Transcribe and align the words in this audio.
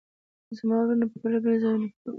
زما 0.57 0.75
وروڼه 0.81 1.05
په 1.11 1.15
بیلابیلو 1.21 1.61
ځایونو 1.63 1.87
کې 1.91 1.99
دي 2.03 2.09